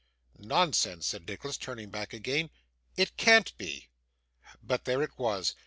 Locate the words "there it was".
4.85-5.53